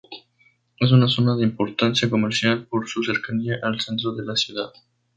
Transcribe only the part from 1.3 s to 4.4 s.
de importancia comercial por su cercanía al centro de la